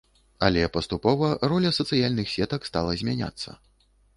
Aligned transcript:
Але 0.45 0.63
паступова 0.77 1.29
роля 1.53 1.71
сацыяльных 1.81 2.33
сетак 2.37 2.61
стала 2.71 2.91
змяняцца. 3.03 3.49